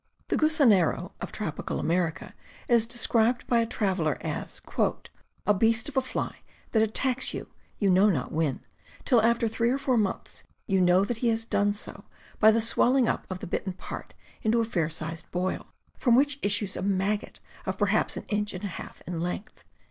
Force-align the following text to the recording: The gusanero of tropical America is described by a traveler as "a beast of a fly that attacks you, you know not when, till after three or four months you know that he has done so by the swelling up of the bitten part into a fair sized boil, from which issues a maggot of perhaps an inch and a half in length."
The 0.29 0.35
gusanero 0.35 1.11
of 1.21 1.31
tropical 1.31 1.77
America 1.79 2.33
is 2.67 2.87
described 2.87 3.45
by 3.45 3.59
a 3.59 3.67
traveler 3.67 4.17
as 4.21 4.59
"a 5.45 5.53
beast 5.53 5.89
of 5.89 5.95
a 5.95 6.01
fly 6.01 6.37
that 6.71 6.81
attacks 6.81 7.35
you, 7.35 7.49
you 7.77 7.91
know 7.91 8.09
not 8.09 8.31
when, 8.31 8.65
till 9.05 9.21
after 9.21 9.47
three 9.47 9.69
or 9.69 9.77
four 9.77 9.97
months 9.97 10.43
you 10.65 10.81
know 10.81 11.05
that 11.05 11.17
he 11.19 11.27
has 11.27 11.45
done 11.45 11.75
so 11.75 12.03
by 12.39 12.49
the 12.49 12.59
swelling 12.59 13.07
up 13.07 13.27
of 13.29 13.41
the 13.41 13.45
bitten 13.47 13.73
part 13.73 14.15
into 14.41 14.59
a 14.59 14.65
fair 14.65 14.89
sized 14.89 15.29
boil, 15.29 15.67
from 15.99 16.15
which 16.15 16.39
issues 16.41 16.75
a 16.75 16.81
maggot 16.81 17.39
of 17.67 17.77
perhaps 17.77 18.17
an 18.17 18.23
inch 18.29 18.55
and 18.55 18.63
a 18.63 18.81
half 18.81 19.03
in 19.05 19.19
length." 19.21 19.63